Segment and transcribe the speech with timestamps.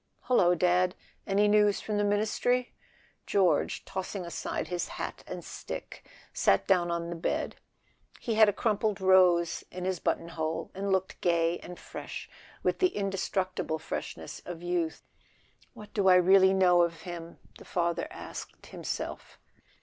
[0.21, 2.73] "Hullo, Dad—any news from the Ministry?"
[3.27, 7.57] George, tossing aside his hat and stick, sat down on the bed.
[8.19, 12.27] He had a crumpled rose in his button hole, and looked gay and fresh,
[12.63, 15.03] with the indestructible fresh¬ ness of youth.
[15.03, 18.65] A SON AT THE FRONT "What do I really know of him?" the father asked
[18.71, 19.37] himself.